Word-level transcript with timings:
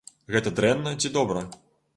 Гэта 0.35 0.53
дрэнна 0.61 0.95
ці 1.01 1.15
добра? 1.19 1.47